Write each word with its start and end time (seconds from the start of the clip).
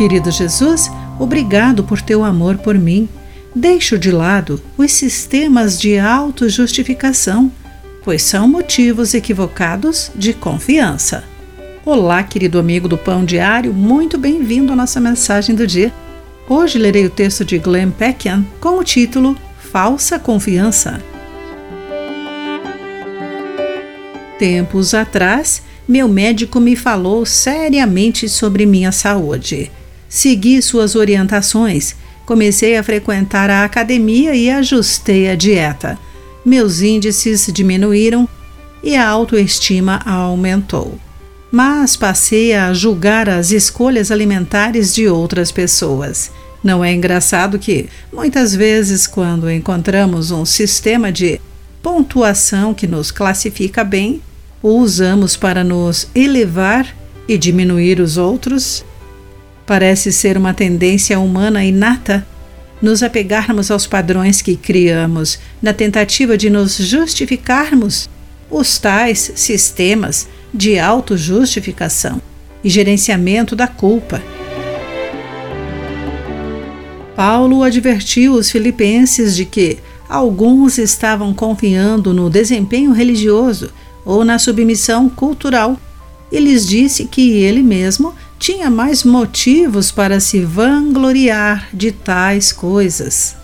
Querido 0.00 0.30
Jesus, 0.30 0.90
obrigado 1.18 1.84
por 1.84 2.00
teu 2.00 2.24
amor 2.24 2.56
por 2.56 2.74
mim. 2.74 3.06
Deixo 3.54 3.98
de 3.98 4.10
lado 4.10 4.58
os 4.78 4.92
sistemas 4.92 5.78
de 5.78 5.98
autojustificação, 5.98 7.52
pois 8.02 8.22
são 8.22 8.48
motivos 8.48 9.12
equivocados 9.12 10.10
de 10.16 10.32
confiança. 10.32 11.22
Olá, 11.84 12.22
querido 12.22 12.58
amigo 12.58 12.88
do 12.88 12.96
Pão 12.96 13.26
Diário, 13.26 13.74
muito 13.74 14.16
bem-vindo 14.16 14.72
à 14.72 14.76
nossa 14.76 14.98
mensagem 14.98 15.54
do 15.54 15.66
dia. 15.66 15.92
Hoje 16.48 16.78
lerei 16.78 17.04
o 17.04 17.10
texto 17.10 17.44
de 17.44 17.58
Glenn 17.58 17.90
Peckian 17.90 18.42
com 18.58 18.78
o 18.78 18.84
título 18.84 19.36
Falsa 19.70 20.18
Confiança. 20.18 20.98
Tempos 24.38 24.94
atrás, 24.94 25.62
meu 25.86 26.08
médico 26.08 26.58
me 26.58 26.74
falou 26.74 27.26
seriamente 27.26 28.30
sobre 28.30 28.64
minha 28.64 28.92
saúde. 28.92 29.70
Segui 30.10 30.60
suas 30.60 30.96
orientações, 30.96 31.94
comecei 32.26 32.76
a 32.76 32.82
frequentar 32.82 33.48
a 33.48 33.64
academia 33.64 34.34
e 34.34 34.50
ajustei 34.50 35.30
a 35.30 35.36
dieta. 35.36 35.96
Meus 36.44 36.82
índices 36.82 37.48
diminuíram 37.52 38.28
e 38.82 38.96
a 38.96 39.08
autoestima 39.08 40.00
aumentou. 40.04 40.98
Mas 41.52 41.96
passei 41.96 42.54
a 42.54 42.72
julgar 42.74 43.28
as 43.28 43.52
escolhas 43.52 44.10
alimentares 44.10 44.92
de 44.92 45.06
outras 45.06 45.52
pessoas. 45.52 46.32
Não 46.62 46.84
é 46.84 46.92
engraçado 46.92 47.56
que, 47.56 47.88
muitas 48.12 48.52
vezes, 48.52 49.06
quando 49.06 49.48
encontramos 49.48 50.32
um 50.32 50.44
sistema 50.44 51.12
de 51.12 51.40
pontuação 51.80 52.74
que 52.74 52.88
nos 52.88 53.12
classifica 53.12 53.84
bem, 53.84 54.20
o 54.60 54.70
usamos 54.70 55.36
para 55.36 55.62
nos 55.62 56.08
elevar 56.16 56.96
e 57.28 57.38
diminuir 57.38 58.00
os 58.00 58.16
outros? 58.16 58.84
Parece 59.70 60.10
ser 60.10 60.36
uma 60.36 60.52
tendência 60.52 61.20
humana 61.20 61.64
inata 61.64 62.26
nos 62.82 63.04
apegarmos 63.04 63.70
aos 63.70 63.86
padrões 63.86 64.42
que 64.42 64.56
criamos 64.56 65.38
na 65.62 65.72
tentativa 65.72 66.36
de 66.36 66.50
nos 66.50 66.76
justificarmos 66.76 68.10
os 68.50 68.80
tais 68.80 69.30
sistemas 69.36 70.26
de 70.52 70.76
autojustificação 70.76 72.20
e 72.64 72.68
gerenciamento 72.68 73.54
da 73.54 73.68
culpa. 73.68 74.20
Paulo 77.14 77.62
advertiu 77.62 78.32
os 78.32 78.50
filipenses 78.50 79.36
de 79.36 79.44
que 79.44 79.78
alguns 80.08 80.78
estavam 80.78 81.32
confiando 81.32 82.12
no 82.12 82.28
desempenho 82.28 82.90
religioso 82.90 83.70
ou 84.04 84.24
na 84.24 84.36
submissão 84.36 85.08
cultural 85.08 85.78
e 86.32 86.40
lhes 86.40 86.66
disse 86.66 87.04
que 87.04 87.34
ele 87.34 87.62
mesmo 87.62 88.12
tinha 88.40 88.70
mais 88.70 89.04
motivos 89.04 89.92
para 89.92 90.18
se 90.18 90.40
vangloriar 90.40 91.68
de 91.74 91.92
tais 91.92 92.50
coisas. 92.50 93.36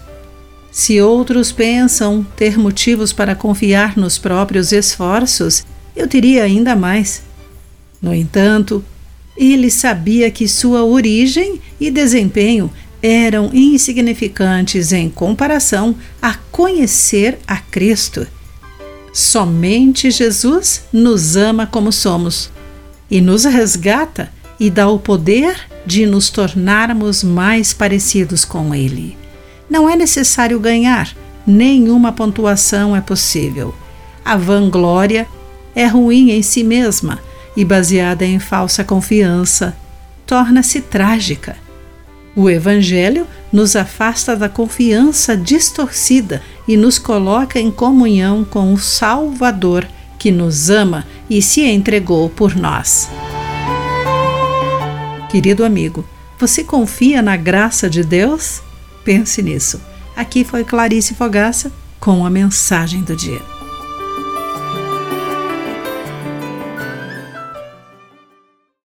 Se 0.73 1.03
outros 1.03 1.53
pensam 1.53 2.27
ter 2.35 2.59
motivos 2.59 3.13
para 3.13 3.35
confiar 3.35 3.95
nos 3.95 4.17
próprios 4.17 4.73
esforços, 4.73 5.67
eu 5.95 6.09
teria 6.09 6.45
ainda 6.45 6.75
mais. 6.75 7.23
No 8.01 8.15
entanto, 8.15 8.83
ele 9.37 9.71
sabia 9.71 10.31
que 10.31 10.49
sua 10.49 10.83
origem 10.83 11.61
e 11.79 11.91
desempenho 11.91 12.73
eram 13.03 13.51
insignificantes 13.53 14.93
em 14.93 15.11
comparação 15.11 15.95
a 16.23 16.35
conhecer 16.51 17.39
a 17.47 17.59
Cristo. 17.59 18.27
Somente 19.13 20.11
Jesus 20.11 20.85
nos 20.91 21.37
ama 21.37 21.67
como 21.67 21.93
somos 21.93 22.51
e 23.11 23.21
nos 23.21 23.45
resgata 23.45 24.35
e 24.59 24.71
dá 24.71 24.89
o 24.89 24.99
poder 24.99 25.57
de 25.85 26.07
nos 26.07 26.31
tornarmos 26.31 27.23
mais 27.23 27.73
parecidos 27.73 28.45
com 28.45 28.75
Ele. 28.75 29.17
Não 29.69 29.89
é 29.89 29.97
necessário 29.97 30.59
ganhar, 30.59 31.15
nenhuma 31.47 32.13
pontuação 32.13 32.95
é 32.97 33.01
possível. 33.01 33.75
A 34.25 34.37
vanglória 34.37 35.27
é 35.75 35.87
ruim 35.87 36.31
em 36.31 36.43
si 36.43 36.65
mesma 36.65 37.21
e 37.57 37.65
baseada 37.65 38.25
em 38.25 38.39
falsa 38.39 38.83
confiança, 38.83 39.77
torna-se 40.27 40.81
trágica. 40.81 41.57
O 42.35 42.51
Evangelho 42.51 43.27
nos 43.53 43.75
afasta 43.75 44.37
da 44.37 44.49
confiança 44.49 45.37
distorcida 45.37 46.43
e 46.69 46.77
nos 46.77 46.99
coloca 46.99 47.59
em 47.59 47.71
comunhão 47.71 48.45
com 48.45 48.75
o 48.75 48.79
Salvador 48.79 49.87
que 50.19 50.31
nos 50.31 50.69
ama 50.69 51.07
e 51.31 51.41
se 51.41 51.63
entregou 51.63 52.29
por 52.29 52.55
nós. 52.55 53.09
Querido 55.37 55.67
amigo, 55.67 56.03
você 56.39 56.65
confia 56.65 57.21
na 57.21 57.37
graça 57.37 57.91
de 57.91 58.03
Deus? 58.03 58.63
Pense 59.05 59.43
nisso. 59.43 59.79
Aqui 60.17 60.45
foi 60.45 60.65
Clarice 60.65 61.13
Fogaça 61.13 61.71
com 62.01 62.25
a 62.25 62.31
mensagem 62.31 63.03
do 63.03 63.15
dia. 63.15 63.56